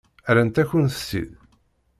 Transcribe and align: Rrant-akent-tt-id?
Rrant-akent-tt-id? 0.33 1.31